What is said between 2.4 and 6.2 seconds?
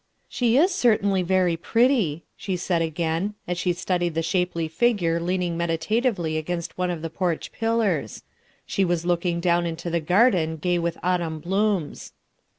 said again, as she studied the shapely figure leaning medita